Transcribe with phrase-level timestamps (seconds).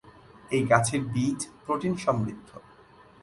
[0.51, 2.49] এই গাছের বীজ প্রোটিন সমৃদ্ধ।